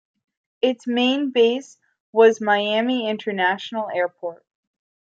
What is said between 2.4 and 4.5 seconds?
Miami International Airport.